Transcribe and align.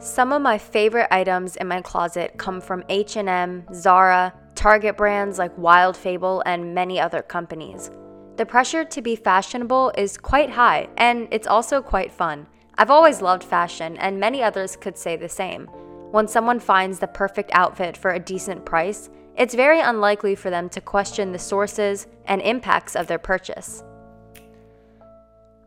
Some 0.00 0.32
of 0.32 0.40
my 0.40 0.56
favorite 0.56 1.08
items 1.10 1.56
in 1.56 1.68
my 1.68 1.82
closet 1.82 2.38
come 2.38 2.62
from 2.62 2.82
H&M, 2.88 3.66
Zara, 3.74 4.32
Target 4.54 4.96
brands 4.96 5.38
like 5.38 5.56
Wild 5.58 5.94
Fable 5.94 6.42
and 6.46 6.74
many 6.74 6.98
other 6.98 7.20
companies. 7.20 7.90
The 8.36 8.46
pressure 8.46 8.82
to 8.82 9.02
be 9.02 9.14
fashionable 9.14 9.92
is 9.98 10.16
quite 10.16 10.48
high 10.48 10.88
and 10.96 11.28
it's 11.30 11.46
also 11.46 11.82
quite 11.82 12.10
fun. 12.10 12.46
I've 12.78 12.90
always 12.90 13.20
loved 13.20 13.44
fashion 13.44 13.98
and 13.98 14.18
many 14.18 14.42
others 14.42 14.74
could 14.74 14.96
say 14.96 15.16
the 15.16 15.28
same. 15.28 15.66
When 16.12 16.26
someone 16.26 16.60
finds 16.60 16.98
the 16.98 17.06
perfect 17.06 17.50
outfit 17.52 17.94
for 17.94 18.12
a 18.12 18.18
decent 18.18 18.64
price, 18.64 19.10
it's 19.36 19.54
very 19.54 19.80
unlikely 19.80 20.34
for 20.34 20.48
them 20.48 20.70
to 20.70 20.80
question 20.80 21.30
the 21.30 21.38
sources 21.38 22.06
and 22.24 22.40
impacts 22.40 22.96
of 22.96 23.06
their 23.06 23.18
purchase. 23.18 23.84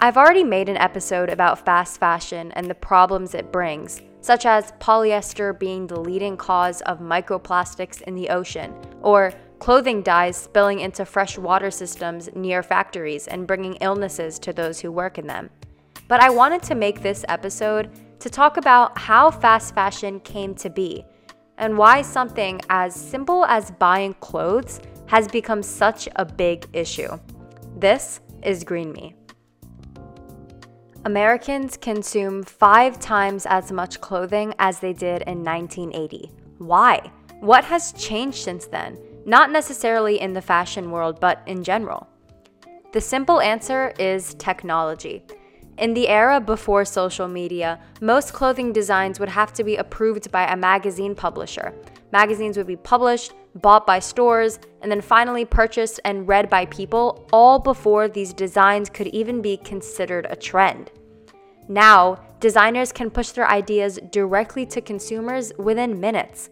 I've 0.00 0.16
already 0.18 0.44
made 0.44 0.68
an 0.68 0.76
episode 0.76 1.30
about 1.30 1.64
fast 1.64 1.98
fashion 1.98 2.52
and 2.52 2.68
the 2.70 2.74
problems 2.74 3.34
it 3.34 3.50
brings, 3.50 4.00
such 4.20 4.46
as 4.46 4.72
polyester 4.80 5.58
being 5.58 5.86
the 5.86 6.00
leading 6.00 6.36
cause 6.36 6.80
of 6.82 7.00
microplastics 7.00 8.02
in 8.02 8.14
the 8.14 8.28
ocean, 8.28 8.74
or 9.02 9.32
clothing 9.58 10.02
dyes 10.02 10.36
spilling 10.36 10.80
into 10.80 11.04
fresh 11.04 11.36
water 11.38 11.70
systems 11.70 12.28
near 12.34 12.62
factories 12.62 13.26
and 13.26 13.46
bringing 13.46 13.74
illnesses 13.76 14.38
to 14.38 14.52
those 14.52 14.80
who 14.80 14.92
work 14.92 15.18
in 15.18 15.26
them. 15.26 15.50
But 16.08 16.20
I 16.20 16.30
wanted 16.30 16.62
to 16.64 16.74
make 16.74 17.02
this 17.02 17.24
episode 17.28 17.90
to 18.20 18.30
talk 18.30 18.56
about 18.56 18.96
how 18.98 19.30
fast 19.30 19.74
fashion 19.74 20.20
came 20.20 20.54
to 20.56 20.70
be 20.70 21.04
and 21.58 21.76
why 21.76 22.02
something 22.02 22.60
as 22.70 22.94
simple 22.94 23.44
as 23.44 23.70
buying 23.72 24.14
clothes 24.14 24.80
has 25.06 25.28
become 25.28 25.62
such 25.62 26.08
a 26.16 26.24
big 26.24 26.66
issue. 26.72 27.18
This 27.76 28.20
is 28.42 28.64
Green 28.64 28.92
Me. 28.92 29.14
Americans 31.08 31.78
consume 31.78 32.42
five 32.42 33.00
times 33.00 33.46
as 33.46 33.72
much 33.72 33.98
clothing 33.98 34.52
as 34.58 34.78
they 34.78 34.92
did 34.92 35.22
in 35.22 35.42
1980. 35.42 36.30
Why? 36.58 37.10
What 37.40 37.64
has 37.64 37.94
changed 37.94 38.36
since 38.36 38.66
then? 38.66 38.98
Not 39.24 39.50
necessarily 39.50 40.20
in 40.20 40.34
the 40.34 40.42
fashion 40.42 40.90
world, 40.90 41.18
but 41.18 41.40
in 41.46 41.64
general. 41.64 42.06
The 42.92 43.00
simple 43.00 43.40
answer 43.40 43.94
is 43.98 44.34
technology. 44.34 45.24
In 45.78 45.94
the 45.94 46.08
era 46.08 46.42
before 46.42 46.84
social 46.84 47.26
media, 47.26 47.80
most 48.02 48.34
clothing 48.34 48.70
designs 48.70 49.18
would 49.18 49.30
have 49.30 49.54
to 49.54 49.64
be 49.64 49.76
approved 49.76 50.30
by 50.30 50.46
a 50.52 50.56
magazine 50.58 51.14
publisher. 51.14 51.72
Magazines 52.12 52.58
would 52.58 52.66
be 52.66 52.76
published, 52.76 53.32
bought 53.54 53.86
by 53.86 53.98
stores, 53.98 54.58
and 54.82 54.92
then 54.92 55.00
finally 55.00 55.46
purchased 55.46 56.00
and 56.04 56.28
read 56.28 56.50
by 56.50 56.66
people, 56.66 57.26
all 57.32 57.58
before 57.58 58.08
these 58.08 58.34
designs 58.34 58.90
could 58.90 59.06
even 59.06 59.40
be 59.40 59.56
considered 59.56 60.26
a 60.28 60.36
trend. 60.36 60.90
Now, 61.68 62.20
designers 62.40 62.92
can 62.92 63.10
push 63.10 63.30
their 63.30 63.46
ideas 63.46 63.98
directly 64.10 64.64
to 64.66 64.80
consumers 64.80 65.52
within 65.58 66.00
minutes. 66.00 66.48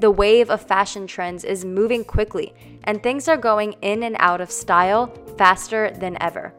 The 0.00 0.10
wave 0.10 0.48
of 0.50 0.62
fashion 0.62 1.06
trends 1.06 1.44
is 1.44 1.66
moving 1.66 2.04
quickly, 2.04 2.54
and 2.84 3.02
things 3.02 3.28
are 3.28 3.36
going 3.36 3.74
in 3.82 4.02
and 4.02 4.16
out 4.18 4.40
of 4.40 4.50
style 4.50 5.14
faster 5.36 5.90
than 5.90 6.16
ever. 6.22 6.54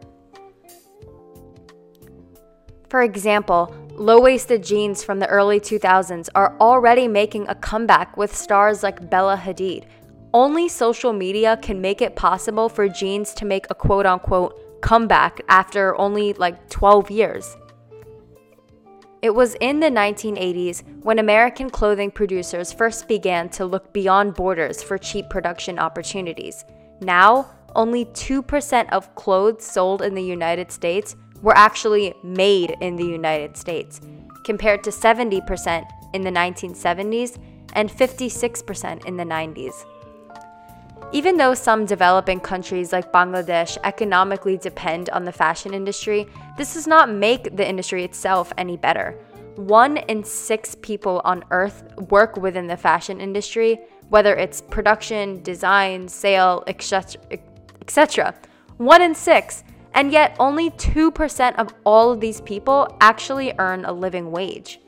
For 2.90 3.02
example, 3.02 3.74
low 3.96 4.22
waisted 4.22 4.64
jeans 4.64 5.04
from 5.04 5.18
the 5.18 5.28
early 5.28 5.60
2000s 5.60 6.30
are 6.36 6.56
already 6.60 7.08
making 7.08 7.48
a 7.48 7.56
comeback 7.56 8.16
with 8.18 8.36
stars 8.36 8.84
like 8.84 9.10
Bella 9.10 9.38
Hadid. 9.38 9.86
Only 10.34 10.70
social 10.70 11.12
media 11.12 11.58
can 11.58 11.82
make 11.82 12.02
it 12.02 12.16
possible 12.16 12.70
for 12.70 12.88
jeans 12.88 13.34
to 13.36 13.46
make 13.46 13.66
a 13.70 13.76
quote 13.76 14.06
unquote 14.06 14.71
comeback 14.82 15.42
after 15.48 15.96
only 16.00 16.34
like 16.34 16.70
12 16.70 17.12
years. 17.12 17.58
It 19.22 19.36
was 19.36 19.56
in 19.62 19.80
the 19.80 19.90
1980s 19.90 21.04
when 21.04 21.20
American 21.20 21.70
clothing 21.70 22.10
producers 22.10 22.74
first 22.74 23.08
began 23.08 23.50
to 23.50 23.66
look 23.66 23.94
beyond 23.94 24.34
borders 24.34 24.82
for 24.82 24.98
cheap 24.98 25.30
production 25.30 25.78
opportunities. 25.78 26.66
Now, 27.02 27.52
only 27.76 28.06
2% 28.06 28.90
of 28.90 29.14
clothes 29.16 29.64
sold 29.64 30.02
in 30.02 30.16
the 30.16 30.24
United 30.24 30.72
States 30.72 31.16
were 31.42 31.56
actually 31.56 32.14
made 32.24 32.76
in 32.82 32.96
the 32.96 33.06
United 33.06 33.58
States, 33.58 34.02
compared 34.44 34.84
to 34.84 34.90
70% 34.90 35.86
in 36.14 36.22
the 36.22 36.32
1970s 36.32 37.40
and 37.74 37.90
56% 37.90 39.06
in 39.06 39.18
the 39.18 39.24
90s. 39.24 39.86
Even 41.14 41.38
though 41.38 41.54
some 41.54 41.86
developing 41.86 42.40
countries 42.40 42.92
like 42.94 43.12
Bangladesh 43.12 43.78
economically 43.84 44.58
depend 44.58 45.10
on 45.10 45.26
the 45.26 45.32
fashion 45.32 45.74
industry, 45.74 46.28
this 46.58 46.74
does 46.74 46.88
not 46.88 47.10
make 47.10 47.56
the 47.56 47.68
industry 47.68 48.04
itself 48.04 48.54
any 48.58 48.78
better. 48.78 49.18
One 49.56 49.98
in 49.98 50.24
six 50.24 50.76
people 50.82 51.22
on 51.26 51.44
earth 51.52 51.84
work 52.10 52.38
within 52.38 52.68
the 52.68 52.78
fashion 52.78 53.20
industry, 53.20 53.80
whether 54.10 54.36
it's 54.36 54.62
production, 54.62 55.42
design, 55.44 56.08
sale, 56.08 56.64
etc. 56.68 58.36
One 58.78 59.02
in 59.02 59.14
six. 59.14 59.64
And 59.94 60.12
yet, 60.12 60.36
only 60.40 60.72
2% 60.72 61.56
of 61.58 61.74
all 61.84 62.12
of 62.12 62.22
these 62.22 62.40
people 62.42 62.98
actually 63.02 63.54
earn 63.60 63.86
a 63.86 63.92
living 63.92 64.32
wage. 64.32 64.81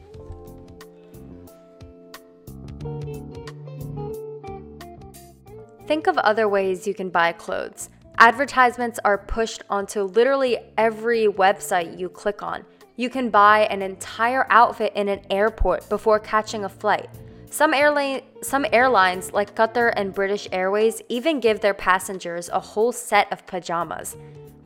Think 5.86 6.08
of 6.08 6.18
other 6.20 6.48
ways 6.48 6.88
you 6.88 6.94
can 6.94 7.10
buy 7.10 7.34
clothes. 7.34 7.90
Advertisements 8.18 9.00
are 9.04 9.18
pushed 9.18 9.64
onto 9.70 10.04
literally 10.04 10.58
every 10.78 11.28
website 11.28 12.00
you 12.00 12.08
click 12.08 12.42
on. 12.42 12.64
You 12.96 13.10
can 13.10 13.30
buy 13.30 13.66
an 13.66 13.82
entire 13.82 14.48
outfit 14.50 14.94
in 14.96 15.10
an 15.10 15.22
airport 15.30 15.90
before 15.90 16.20
catching 16.20 16.64
a 16.64 16.70
flight. 16.70 17.10
Some, 17.50 17.74
airline, 17.74 18.22
some 18.42 18.66
airlines, 18.72 19.34
like 19.34 19.56
Qatar 19.56 19.92
and 19.98 20.14
British 20.14 20.48
Airways, 20.54 21.02
even 21.10 21.42
give 21.42 21.60
their 21.60 21.74
passengers 21.74 22.50
a 22.50 22.60
whole 22.62 22.94
set 22.94 23.32
of 23.34 23.46
pajamas. 23.46 24.16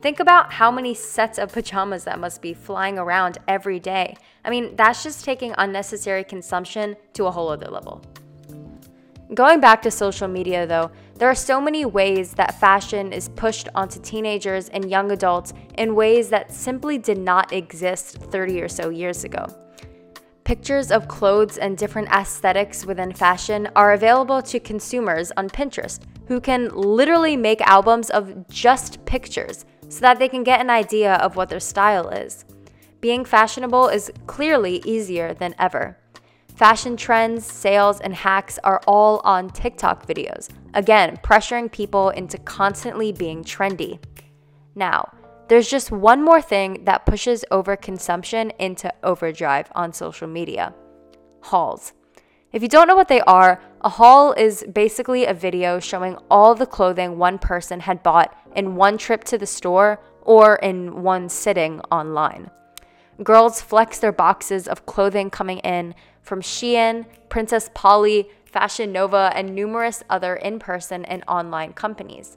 Think 0.00 0.20
about 0.20 0.52
how 0.52 0.70
many 0.70 0.94
sets 0.94 1.38
of 1.38 1.52
pajamas 1.52 2.04
that 2.04 2.20
must 2.20 2.40
be 2.40 2.54
flying 2.54 2.96
around 2.96 3.38
every 3.48 3.80
day. 3.80 4.16
I 4.44 4.50
mean, 4.50 4.76
that's 4.76 5.02
just 5.02 5.24
taking 5.24 5.52
unnecessary 5.58 6.22
consumption 6.22 6.96
to 7.14 7.26
a 7.26 7.30
whole 7.32 7.48
other 7.48 7.68
level. 7.68 8.04
Going 9.34 9.60
back 9.60 9.82
to 9.82 9.90
social 9.90 10.26
media 10.26 10.66
though, 10.66 10.90
there 11.18 11.28
are 11.28 11.34
so 11.34 11.60
many 11.60 11.84
ways 11.84 12.32
that 12.34 12.60
fashion 12.60 13.12
is 13.12 13.28
pushed 13.30 13.68
onto 13.74 14.00
teenagers 14.00 14.68
and 14.68 14.88
young 14.88 15.10
adults 15.10 15.52
in 15.76 15.96
ways 15.96 16.28
that 16.28 16.52
simply 16.52 16.96
did 16.96 17.18
not 17.18 17.52
exist 17.52 18.18
30 18.18 18.62
or 18.62 18.68
so 18.68 18.88
years 18.90 19.24
ago. 19.24 19.44
Pictures 20.44 20.92
of 20.92 21.08
clothes 21.08 21.58
and 21.58 21.76
different 21.76 22.08
aesthetics 22.08 22.86
within 22.86 23.12
fashion 23.12 23.68
are 23.74 23.94
available 23.94 24.40
to 24.40 24.60
consumers 24.60 25.32
on 25.36 25.50
Pinterest, 25.50 26.00
who 26.28 26.40
can 26.40 26.68
literally 26.68 27.36
make 27.36 27.60
albums 27.62 28.10
of 28.10 28.46
just 28.48 29.04
pictures 29.04 29.66
so 29.88 30.00
that 30.00 30.20
they 30.20 30.28
can 30.28 30.44
get 30.44 30.60
an 30.60 30.70
idea 30.70 31.14
of 31.16 31.34
what 31.34 31.48
their 31.48 31.60
style 31.60 32.08
is. 32.10 32.44
Being 33.00 33.24
fashionable 33.24 33.88
is 33.88 34.12
clearly 34.26 34.82
easier 34.84 35.34
than 35.34 35.54
ever. 35.58 35.98
Fashion 36.58 36.96
trends, 36.96 37.46
sales, 37.46 38.00
and 38.00 38.12
hacks 38.12 38.58
are 38.64 38.80
all 38.84 39.20
on 39.22 39.48
TikTok 39.48 40.08
videos, 40.08 40.48
again, 40.74 41.16
pressuring 41.22 41.70
people 41.70 42.10
into 42.10 42.36
constantly 42.38 43.12
being 43.12 43.44
trendy. 43.44 44.00
Now, 44.74 45.08
there's 45.46 45.70
just 45.70 45.92
one 45.92 46.20
more 46.20 46.42
thing 46.42 46.82
that 46.82 47.06
pushes 47.06 47.44
overconsumption 47.52 48.50
into 48.58 48.92
overdrive 49.04 49.70
on 49.76 49.92
social 49.92 50.26
media 50.26 50.74
hauls. 51.42 51.92
If 52.50 52.60
you 52.60 52.68
don't 52.68 52.88
know 52.88 52.96
what 52.96 53.06
they 53.06 53.20
are, 53.20 53.62
a 53.82 53.90
haul 53.90 54.32
is 54.32 54.64
basically 54.72 55.26
a 55.26 55.34
video 55.34 55.78
showing 55.78 56.18
all 56.28 56.56
the 56.56 56.66
clothing 56.66 57.18
one 57.18 57.38
person 57.38 57.78
had 57.78 58.02
bought 58.02 58.36
in 58.56 58.74
one 58.74 58.98
trip 58.98 59.22
to 59.24 59.38
the 59.38 59.46
store 59.46 60.00
or 60.22 60.56
in 60.56 61.04
one 61.04 61.28
sitting 61.28 61.78
online. 61.92 62.50
Girls 63.22 63.60
flex 63.60 63.98
their 63.98 64.12
boxes 64.12 64.66
of 64.66 64.86
clothing 64.86 65.28
coming 65.28 65.58
in 65.58 65.94
from 66.28 66.42
Shein, 66.42 67.06
Princess 67.30 67.70
Polly, 67.72 68.28
Fashion 68.44 68.92
Nova, 68.92 69.32
and 69.34 69.54
numerous 69.54 70.04
other 70.10 70.36
in 70.36 70.58
person 70.58 71.04
and 71.06 71.24
online 71.26 71.72
companies. 71.72 72.36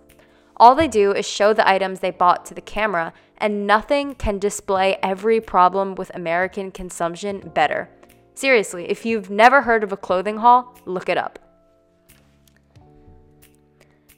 All 0.55 0.75
they 0.75 0.87
do 0.87 1.11
is 1.11 1.27
show 1.27 1.53
the 1.53 1.67
items 1.67 1.99
they 1.99 2.11
bought 2.11 2.45
to 2.45 2.53
the 2.53 2.61
camera, 2.61 3.13
and 3.37 3.67
nothing 3.67 4.15
can 4.15 4.39
display 4.39 4.97
every 5.03 5.41
problem 5.41 5.95
with 5.95 6.09
American 6.15 6.71
consumption 6.71 7.51
better. 7.53 7.89
Seriously, 8.33 8.89
if 8.89 9.05
you've 9.05 9.29
never 9.29 9.63
heard 9.63 9.83
of 9.83 9.91
a 9.91 9.97
clothing 9.97 10.37
haul, 10.37 10.73
look 10.85 11.09
it 11.09 11.17
up. 11.17 11.37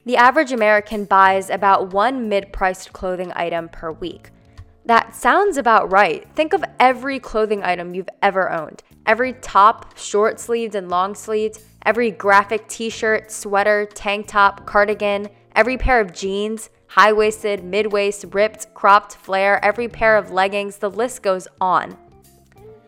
The 0.05 0.17
average 0.17 0.51
American 0.51 1.05
buys 1.05 1.49
about 1.49 1.93
one 1.93 2.29
mid 2.29 2.53
priced 2.53 2.93
clothing 2.93 3.31
item 3.35 3.69
per 3.69 3.91
week. 3.91 4.29
That 4.85 5.15
sounds 5.15 5.57
about 5.57 5.91
right. 5.91 6.27
Think 6.35 6.53
of 6.53 6.63
every 6.79 7.19
clothing 7.19 7.63
item 7.63 7.93
you've 7.93 8.09
ever 8.21 8.51
owned 8.51 8.83
every 9.05 9.33
top, 9.33 9.97
short 9.97 10.39
sleeves, 10.39 10.75
and 10.75 10.89
long 10.89 11.13
sleeves, 11.13 11.59
every 11.85 12.09
graphic 12.09 12.67
t 12.67 12.89
shirt, 12.89 13.31
sweater, 13.31 13.85
tank 13.85 14.27
top, 14.27 14.65
cardigan, 14.65 15.27
every 15.55 15.77
pair 15.77 15.99
of 15.99 16.13
jeans, 16.13 16.69
high 16.87 17.11
waisted, 17.11 17.63
mid 17.63 17.91
waist, 17.91 18.25
ripped, 18.31 18.73
cropped, 18.73 19.15
flare, 19.15 19.63
every 19.63 19.87
pair 19.87 20.15
of 20.17 20.31
leggings, 20.31 20.77
the 20.77 20.89
list 20.89 21.21
goes 21.21 21.47
on. 21.59 21.97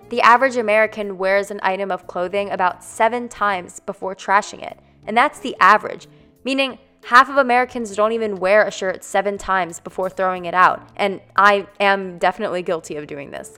The 0.10 0.22
average 0.22 0.56
American 0.56 1.18
wears 1.18 1.50
an 1.52 1.60
item 1.64 1.92
of 1.92 2.08
clothing 2.08 2.52
about 2.52 2.84
seven 2.84 3.28
times 3.28 3.80
before 3.80 4.16
trashing 4.16 4.64
it. 4.64 4.80
And 5.08 5.18
that's 5.18 5.40
the 5.40 5.56
average, 5.60 6.08
meaning 6.44 6.78
half 7.06 7.30
of 7.30 7.38
Americans 7.38 7.96
don't 7.96 8.14
even 8.14 8.38
wear 8.38 8.66
a 8.66 8.72
shirt 8.72 9.04
seven 9.04 9.38
times 9.38 9.80
before 9.80 10.10
throwing 10.10 10.46
it 10.46 10.56
out. 10.56 10.90
And 10.96 11.22
I 11.36 11.68
am 11.80 12.18
definitely 12.18 12.64
guilty 12.64 12.96
of 12.96 13.06
doing 13.06 13.30
this. 13.30 13.58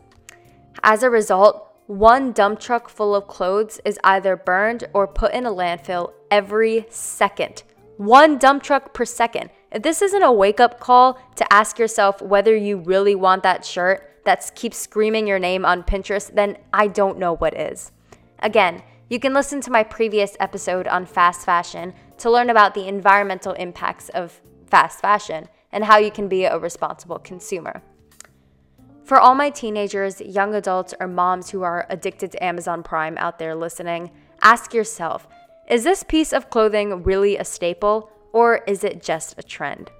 As 0.84 1.02
a 1.02 1.10
result, 1.10 1.64
one 1.88 2.34
dump 2.34 2.60
truck 2.60 2.90
full 2.90 3.16
of 3.16 3.28
clothes 3.28 3.80
is 3.86 3.98
either 4.04 4.36
burned 4.36 4.84
or 4.94 5.08
put 5.08 5.34
in 5.34 5.46
a 5.46 5.52
landfill 5.52 6.12
every 6.30 6.86
second. 6.90 7.64
One 7.96 8.38
dump 8.38 8.64
truck 8.64 8.94
per 8.94 9.06
second. 9.06 9.50
If 9.72 9.82
this 9.82 10.02
isn't 10.02 10.22
a 10.22 10.32
wake 10.32 10.60
up 10.60 10.82
call 10.82 11.18
to 11.38 11.54
ask 11.54 11.80
yourself 11.80 12.22
whether 12.22 12.56
you 12.56 12.78
really 12.78 13.16
want 13.16 13.44
that 13.44 13.64
shirt 13.64 14.22
that 14.26 14.52
keeps 14.56 14.78
screaming 14.78 15.26
your 15.26 15.40
name 15.40 15.64
on 15.64 15.84
Pinterest, 15.84 16.34
then 16.36 16.58
I 16.74 16.88
don't 16.88 17.18
know 17.18 17.38
what 17.38 17.58
is. 17.58 17.94
Again, 18.40 18.84
you 19.10 19.22
can 19.22 19.34
listen 19.34 19.62
to 19.62 19.72
my 19.72 19.84
previous 19.84 20.36
episode 20.42 20.86
on 20.86 21.06
fast 21.06 21.46
fashion 21.46 21.94
to 22.20 22.32
learn 22.32 22.50
about 22.50 22.74
the 22.74 22.88
environmental 22.88 23.54
impacts 23.54 24.10
of 24.10 24.42
fast 24.68 25.00
fashion 25.00 25.48
and 25.72 25.86
how 25.86 25.98
you 25.98 26.12
can 26.12 26.28
be 26.28 26.46
a 26.46 26.58
responsible 26.58 27.20
consumer. 27.20 27.82
For 29.04 29.20
all 29.20 29.36
my 29.36 29.50
teenagers, 29.50 30.20
young 30.20 30.54
adults, 30.54 30.94
or 31.00 31.08
moms 31.08 31.50
who 31.50 31.64
are 31.64 31.86
addicted 31.90 32.32
to 32.34 32.44
Amazon 32.44 32.84
Prime 32.84 33.18
out 33.18 33.40
there 33.40 33.56
listening, 33.56 34.12
ask 34.42 34.74
yourself 34.74 35.28
is 35.70 35.84
this 35.84 36.04
piece 36.04 36.32
of 36.32 36.50
clothing 36.50 37.04
really 37.04 37.38
a 37.38 37.44
staple 37.44 38.10
or 38.32 38.58
is 38.68 38.84
it 38.84 39.02
just 39.02 39.36
a 39.38 39.44
trend? 39.44 39.92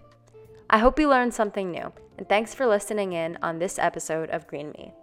I 0.70 0.78
hope 0.80 1.00
you 1.00 1.10
learned 1.10 1.34
something 1.34 1.72
new, 1.72 1.92
and 2.18 2.28
thanks 2.28 2.54
for 2.54 2.68
listening 2.68 3.14
in 3.14 3.38
on 3.42 3.60
this 3.60 3.80
episode 3.80 4.30
of 4.30 4.48
Green 4.48 4.72
Me. 4.72 4.94